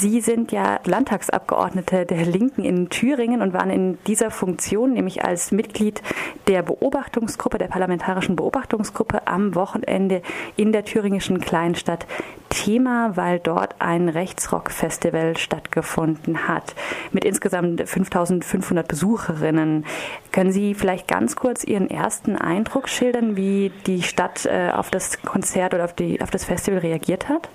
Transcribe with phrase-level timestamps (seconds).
[0.00, 5.52] Sie sind ja Landtagsabgeordnete der Linken in Thüringen und waren in dieser Funktion, nämlich als
[5.52, 6.00] Mitglied
[6.46, 10.22] der Beobachtungsgruppe, der parlamentarischen Beobachtungsgruppe am Wochenende
[10.56, 12.06] in der thüringischen Kleinstadt
[12.48, 16.74] Thema, weil dort ein Rechtsrock-Festival stattgefunden hat
[17.12, 19.84] mit insgesamt 5500 Besucherinnen.
[20.32, 25.20] Können Sie vielleicht ganz kurz Ihren ersten Eindruck schildern, wie die Stadt äh, auf das
[25.20, 27.50] Konzert oder auf, die, auf das Festival reagiert hat?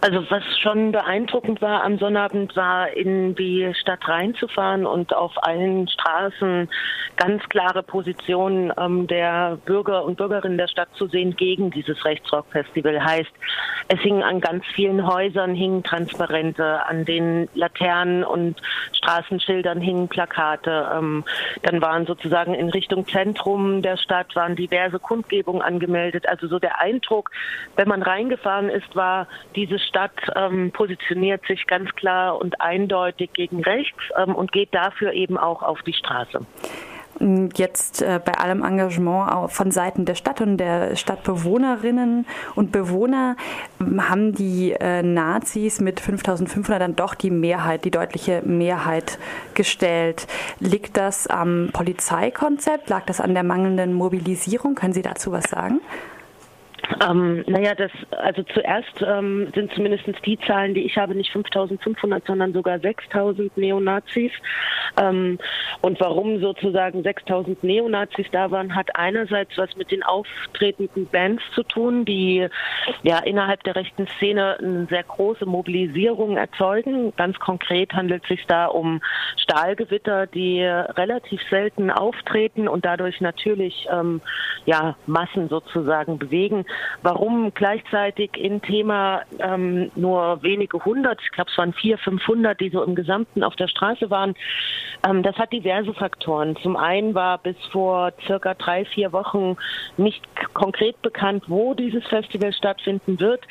[0.00, 5.88] Also was schon beeindruckend war am Sonnabend war in die Stadt reinzufahren und auf allen
[5.88, 6.68] Straßen
[7.16, 13.04] ganz klare Positionen ähm, der Bürger und Bürgerinnen der Stadt zu sehen gegen dieses Rechtsrock-Festival.
[13.04, 13.32] Heißt,
[13.88, 20.90] es hingen an ganz vielen Häusern hingen Transparente, an den Laternen und Straßenschildern hingen Plakate.
[20.96, 21.24] Ähm,
[21.62, 26.28] dann waren sozusagen in Richtung Zentrum der Stadt waren diverse Kundgebungen angemeldet.
[26.28, 27.32] Also so der Eindruck,
[27.74, 33.62] wenn man reingefahren ist, war diese Stadt ähm, positioniert sich ganz klar und eindeutig gegen
[33.62, 36.40] rechts ähm, und geht dafür eben auch auf die Straße.
[37.56, 43.36] Jetzt äh, bei allem Engagement von Seiten der Stadt und der Stadtbewohnerinnen und Bewohner
[43.80, 49.18] ähm, haben die äh, Nazis mit 5500 dann doch die Mehrheit, die deutliche Mehrheit
[49.54, 50.28] gestellt.
[50.60, 52.88] Liegt das am Polizeikonzept?
[52.88, 54.76] Lag das an der mangelnden Mobilisierung?
[54.76, 55.80] Können Sie dazu was sagen?
[57.06, 62.26] Ähm, naja, das, also zuerst ähm, sind zumindest die Zahlen, die ich habe, nicht 5500,
[62.26, 64.32] sondern sogar 6000 Neonazis.
[65.00, 65.38] Ähm,
[65.80, 71.62] und warum sozusagen 6000 Neonazis da waren, hat einerseits was mit den auftretenden Bands zu
[71.62, 72.46] tun, die
[73.02, 77.12] ja innerhalb der rechten Szene eine sehr große Mobilisierung erzeugen.
[77.16, 79.00] Ganz konkret handelt es sich da um
[79.36, 84.20] Stahlgewitter, die relativ selten auftreten und dadurch natürlich ähm,
[84.66, 86.64] ja Massen sozusagen bewegen.
[87.02, 92.70] Warum gleichzeitig in Thema ähm, nur wenige hundert, ich glaube es waren vier, 500, die
[92.70, 94.34] so im Gesamten auf der Straße waren,
[95.08, 96.56] ähm, das hat diverse Faktoren.
[96.62, 99.56] Zum einen war bis vor circa drei, vier Wochen
[99.98, 103.42] nicht konkret bekannt, wo dieses Festival stattfinden wird.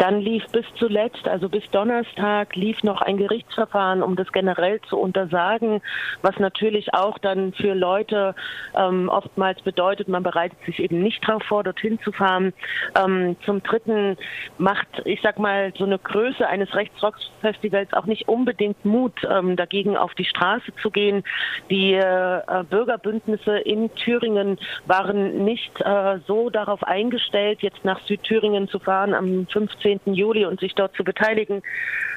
[0.00, 4.96] Dann lief bis zuletzt, also bis Donnerstag, lief noch ein Gerichtsverfahren, um das generell zu
[4.96, 5.82] untersagen,
[6.22, 8.34] was natürlich auch dann für Leute
[8.74, 12.54] ähm, oftmals bedeutet, man bereitet sich eben nicht darauf vor, dorthin zu fahren.
[12.96, 14.16] Ähm, zum Dritten
[14.56, 19.98] macht, ich sag mal, so eine Größe eines Rechtsrocksfestivals auch nicht unbedingt Mut, ähm, dagegen
[19.98, 21.24] auf die Straße zu gehen.
[21.68, 28.78] Die äh, Bürgerbündnisse in Thüringen waren nicht äh, so darauf eingestellt, jetzt nach Südthüringen zu
[28.78, 29.89] fahren am 15.
[30.04, 31.62] Juli und sich dort zu beteiligen.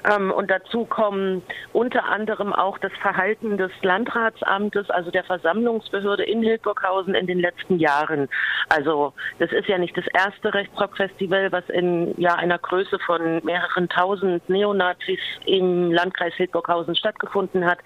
[0.10, 1.42] Ähm, und dazu kommen
[1.72, 7.80] unter anderem auch das Verhalten des Landratsamtes, also der Versammlungsbehörde in Hildburghausen in den letzten
[7.80, 8.28] Jahren.
[8.70, 13.88] Also das ist ja nicht das erste Rechtsrock-Festival, was in ja, einer Größe von mehreren
[13.90, 17.80] tausend Neonazis im Landkreis Hildburghausen stattgefunden hat,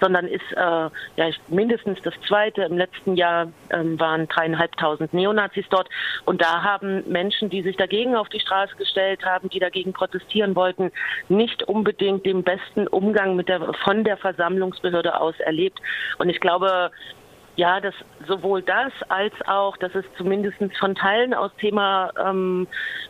[0.00, 2.62] sondern ist äh, ja, mindestens das zweite.
[2.62, 5.88] Im letzten Jahr ähm, waren dreieinhalbtausend Neonazis dort.
[6.24, 10.56] Und da haben Menschen, die sich dagegen auf die Straße gestellt haben, die dagegen protestieren
[10.56, 10.90] wollten,
[11.28, 15.78] nicht unbedingt den besten Umgang mit der, von der Versammlungsbehörde aus erlebt.
[16.18, 16.90] Und ich glaube,
[17.58, 17.94] ja, dass
[18.28, 22.68] sowohl das als auch, dass es zumindest von Teilen aus Thema ähm,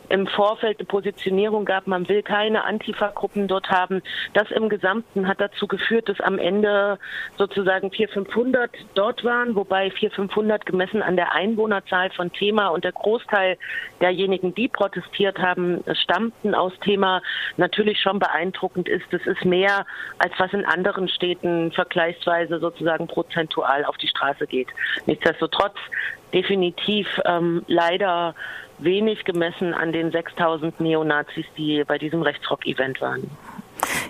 [0.08, 4.00] im Vorfeld eine Positionierung gab, man will keine Antifa-Gruppen dort haben.
[4.32, 6.98] Das im Gesamten hat dazu geführt, dass am Ende
[7.36, 12.84] sozusagen 400, 500 dort waren, wobei 400, 500 gemessen an der Einwohnerzahl von Thema und
[12.84, 13.58] der Großteil
[14.00, 17.20] derjenigen, die protestiert haben, stammten aus Thema,
[17.58, 19.04] natürlich schon beeindruckend ist.
[19.10, 19.84] Das ist mehr,
[20.18, 24.68] als was in anderen Städten vergleichsweise sozusagen prozentual auf die Straße geht.
[25.06, 25.76] Nichtsdestotrotz
[26.32, 28.34] definitiv ähm, leider
[28.78, 33.30] wenig gemessen an den 6000 Neonazis, die bei diesem Rechtsrock-Event waren.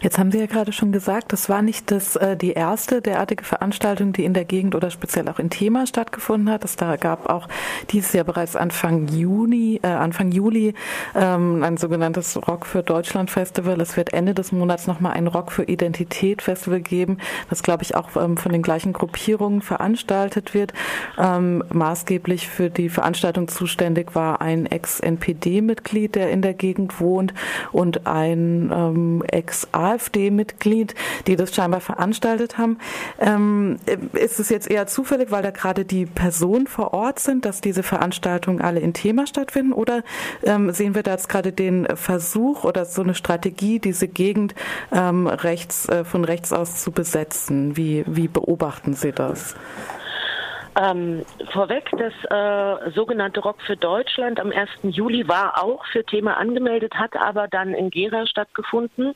[0.01, 3.43] Jetzt haben Sie ja gerade schon gesagt, das war nicht das, äh, die erste derartige
[3.43, 6.65] Veranstaltung, die in der Gegend oder speziell auch in Thema stattgefunden hat.
[6.65, 7.49] Es da gab auch
[7.91, 10.75] dieses Jahr bereits Anfang Juni, äh, Anfang Juli
[11.17, 13.81] ähm, ein sogenanntes Rock für Deutschland Festival.
[13.81, 17.19] Es wird Ende des Monats nochmal ein Rock für Identität Festival geben,
[17.51, 20.73] das glaube ich auch ähm, von den gleichen Gruppierungen veranstaltet wird.
[21.19, 27.35] Ähm, maßgeblich für die Veranstaltung zuständig war ein Ex-NPD-Mitglied, der in der Gegend wohnt
[27.73, 30.95] und ein ähm, Ex-A AfD-Mitglied,
[31.27, 32.79] die das scheinbar veranstaltet haben.
[33.19, 33.79] Ähm,
[34.13, 37.83] ist es jetzt eher zufällig, weil da gerade die Personen vor Ort sind, dass diese
[37.83, 39.73] Veranstaltungen alle in Thema stattfinden?
[39.73, 40.03] Oder
[40.43, 44.55] ähm, sehen wir da jetzt gerade den Versuch oder so eine Strategie, diese Gegend
[44.93, 47.77] ähm, rechts, äh, von rechts aus zu besetzen?
[47.77, 49.55] Wie, wie beobachten Sie das?
[50.81, 54.71] Ähm, vorweg, das äh, sogenannte Rock für Deutschland am 1.
[54.83, 59.15] Juli war auch für Thema angemeldet, hat aber dann in Gera stattgefunden.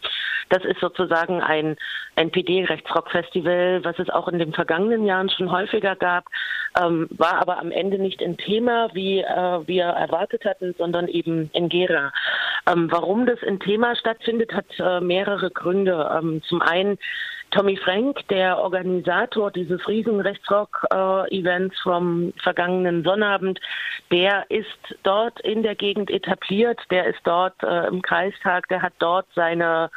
[0.48, 1.76] Das ist sozusagen ein
[2.16, 6.24] NPD-Rechtsrock-Festival, was es auch in den vergangenen Jahren schon häufiger gab,
[6.80, 11.50] ähm, war aber am Ende nicht in Thema, wie äh, wir erwartet hatten, sondern eben
[11.52, 12.12] in Gera.
[12.66, 16.10] Ähm, warum das in Thema stattfindet, hat äh, mehrere Gründe.
[16.18, 16.98] Ähm, zum einen
[17.52, 23.60] Tommy Frank, der Organisator dieses riesen Rechtsrock-Events vom vergangenen Sonnabend,
[24.10, 28.94] der ist dort in der Gegend etabliert, der ist dort äh, im Kreistag, der hat
[28.98, 29.90] dort seine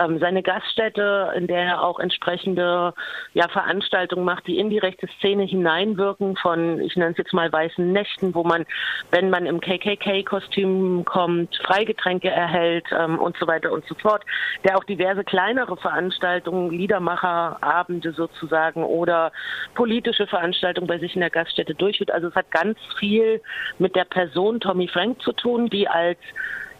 [0.00, 2.94] ähm, seine Gaststätte, in der er auch entsprechende
[3.34, 7.52] ja, Veranstaltungen macht, die in die rechte Szene hineinwirken, von, ich nenne es jetzt mal
[7.52, 8.66] weißen Nächten, wo man,
[9.10, 14.24] wenn man im KKK-Kostüm kommt, Freigetränke erhält ähm, und so weiter und so fort,
[14.64, 19.32] der auch diverse kleinere Veranstaltungen, Liedermacherabende sozusagen oder
[19.74, 22.10] politische Veranstaltungen bei sich in der Gaststätte durchführt.
[22.10, 23.40] Also es hat ganz viel
[23.78, 26.18] mit der Person Tommy Frank zu tun, die als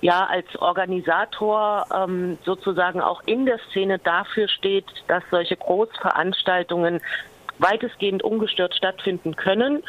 [0.00, 7.00] ja als Organisator ähm, sozusagen auch in der Szene dafür steht, dass solche Großveranstaltungen
[7.60, 9.82] weitestgehend ungestört stattfinden können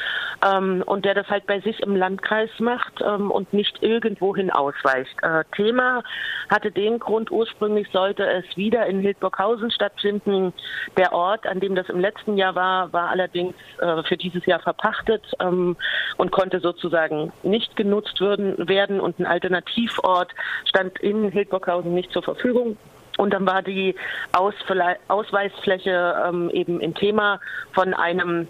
[0.45, 5.15] ähm, und der das halt bei sich im Landkreis macht ähm, und nicht irgendwohin ausweicht.
[5.21, 6.03] Äh, Thema
[6.50, 10.53] hatte den Grund, ursprünglich sollte es wieder in Hildburghausen stattfinden.
[10.97, 14.59] Der Ort, an dem das im letzten Jahr war, war allerdings äh, für dieses Jahr
[14.59, 15.77] verpachtet ähm,
[16.17, 20.31] und konnte sozusagen nicht genutzt würden, werden und ein Alternativort
[20.65, 22.77] stand in Hildburghausen nicht zur Verfügung.
[23.17, 23.95] Und dann war die
[24.31, 27.39] Ausfle Ausweisfläche ähm, eben im Thema
[27.73, 28.47] von einem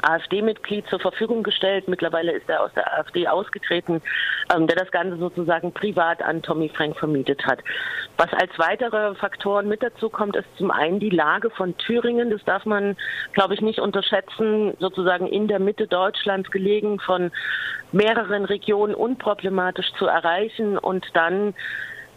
[0.00, 1.88] AfD-Mitglied zur Verfügung gestellt.
[1.88, 4.00] Mittlerweile ist er aus der AfD ausgetreten,
[4.54, 7.58] ähm, der das Ganze sozusagen privat an Tommy Frank vermietet hat.
[8.16, 12.30] Was als weitere Faktoren mit dazu kommt, ist zum einen die Lage von Thüringen.
[12.30, 12.96] Das darf man,
[13.32, 14.74] glaube ich, nicht unterschätzen.
[14.78, 17.30] Sozusagen in der Mitte Deutschlands gelegen, von
[17.92, 21.54] mehreren Regionen unproblematisch zu erreichen und dann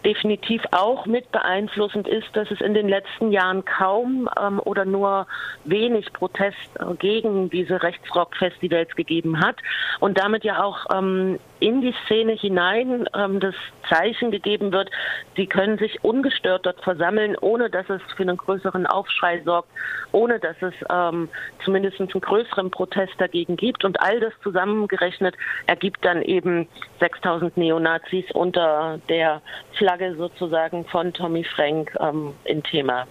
[0.05, 5.27] definitiv auch mit beeinflussend ist, dass es in den letzten Jahren kaum ähm, oder nur
[5.63, 9.57] wenig Protest äh, gegen diese Rechtsrock-Festivals gegeben hat
[9.99, 13.55] und damit ja auch ähm, in die Szene hinein ähm, das
[13.89, 14.89] Zeichen gegeben wird,
[15.35, 19.69] sie können sich ungestört dort versammeln, ohne dass es für einen größeren Aufschrei sorgt,
[20.11, 21.29] ohne dass es ähm,
[21.63, 23.85] zumindest einen größeren Protest dagegen gibt.
[23.85, 25.35] Und all das zusammengerechnet
[25.67, 26.67] ergibt dann eben
[26.99, 29.41] 6000 Neonazis unter der
[29.77, 33.05] Flagge sozusagen von Tommy Frank ähm, in Thema.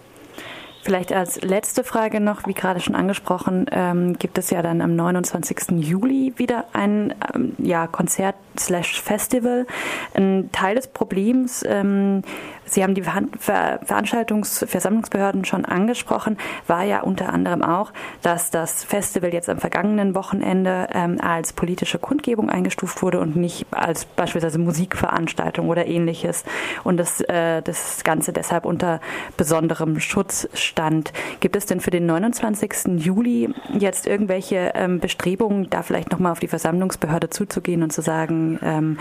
[0.85, 4.95] Vielleicht als letzte Frage noch, wie gerade schon angesprochen, ähm, gibt es ja dann am
[4.95, 5.79] 29.
[5.79, 9.67] Juli wieder ein ähm, ja, Konzert slash Festival.
[10.13, 12.21] Ein Teil des Problems ähm,
[12.67, 18.85] Sie haben die Ver Veranstaltungs Versammlungsbehörden schon angesprochen, war ja unter anderem auch, dass das
[18.85, 24.59] Festival jetzt am vergangenen Wochenende ähm, als politische Kundgebung eingestuft wurde und nicht als beispielsweise
[24.59, 26.45] Musikveranstaltung oder ähnliches
[26.85, 29.01] und das, äh, das Ganze deshalb unter
[29.37, 31.13] besonderem Schutz stand.
[31.41, 33.05] Gibt es denn für den 29.
[33.05, 38.59] Juli jetzt irgendwelche ähm, Bestrebungen, da vielleicht nochmal auf die Versammlungsbehörde zuzugehen und zu sagen,
[38.63, 38.99] ähm,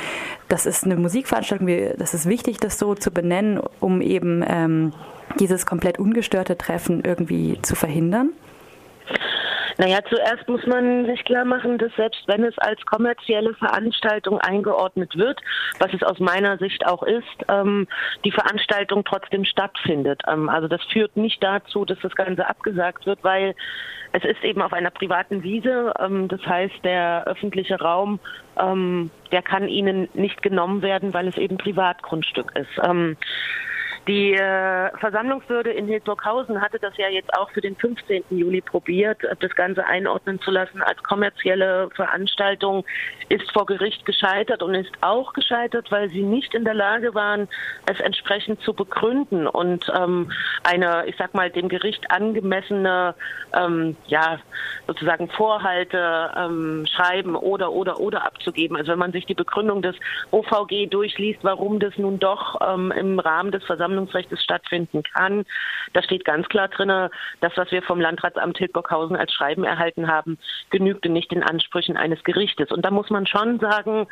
[0.54, 1.68] das ist eine Musikveranstaltung,
[1.98, 4.94] das ist wichtig, das so zu benennen, um eben ähm,
[5.40, 8.30] dieses komplett ungestörte Treffen irgendwie zu verhindern?
[9.78, 15.18] Naja, zuerst muss man sich klar machen, dass selbst wenn es als kommerzielle Veranstaltung eingeordnet
[15.18, 15.40] wird,
[15.80, 17.88] was es aus meiner Sicht auch ist, ähm,
[18.24, 20.22] die Veranstaltung trotzdem stattfindet.
[20.28, 23.56] Ähm, also das führt nicht dazu, dass das Ganze abgesagt wird, weil
[24.12, 25.94] es ist eben auf einer privaten Wiese.
[26.00, 28.20] Ähm, das heißt, der öffentliche Raum,
[28.60, 32.80] ähm, der kann ihnen nicht genommen werden, weil es eben Privatgrundstück ist.
[34.08, 38.26] Die äh, Versammlungsbehörde in Hildburghausen hatte das ja jetzt auch für den 15.
[38.32, 42.84] Juli probiert, äh, das Ganze einordnen zu lassen als kommerzielle Veranstaltung,
[43.30, 47.48] ist vor Gericht gescheitert und ist auch gescheitert, weil sie nicht in der Lage waren,
[47.86, 50.30] es entsprechend zu begründen und ähm,
[50.66, 53.16] eine, ich sag mal, dem Gericht angemessene,
[53.54, 54.38] ähm, ja,
[54.86, 58.76] sozusagen Vorhalte ähm, schreiben oder, oder, oder abzugeben.
[58.76, 59.96] Also wenn man sich die Begründung des
[60.32, 65.46] OVG durchliest, warum das nun doch ähm, im Rahmen des Versammlungsrechts Versammlungsrechts stattfinden kann.
[65.94, 66.90] Da steht ganz klar drin,
[67.42, 70.38] das, was wir vom Landratsamt Hildburghausen als Schreiben erhalten haben,
[70.70, 72.72] genügte nicht den Ansprüchen eines Gerichtes.
[72.72, 74.08] Und da muss man schon sagen,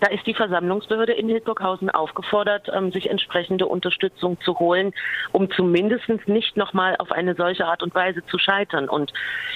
[0.00, 4.92] da ist die Versammlungsbehörde in Hildburghausen aufgefordert, ähm, sich entsprechende Unterstützung zu holen,
[5.32, 8.88] um zumindest nicht nochmal auf eine solche Art und Weise zu scheitern.
[8.88, 9.12] Und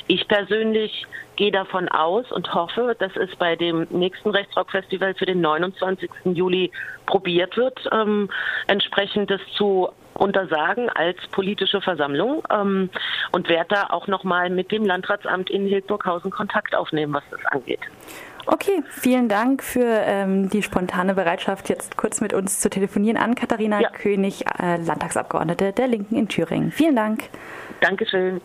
[0.06, 1.06] ich persönlich
[1.38, 6.10] gehe davon aus und hoffe, dass es bei dem nächsten Rechtsrock-Festival für den 29.
[6.24, 6.72] Juli
[7.06, 8.28] probiert wird, ähm,
[8.66, 12.90] entsprechend das zu untersagen als politische Versammlung ähm,
[13.30, 17.80] und werde da auch nochmal mit dem Landratsamt in Hildburghausen Kontakt aufnehmen, was das angeht.
[18.46, 23.36] Okay, vielen Dank für ähm, die spontane Bereitschaft, jetzt kurz mit uns zu telefonieren an
[23.36, 23.90] Katharina ja.
[23.90, 26.72] König, äh, Landtagsabgeordnete der Linken in Thüringen.
[26.72, 27.24] Vielen Dank.
[27.80, 28.36] Dankeschön.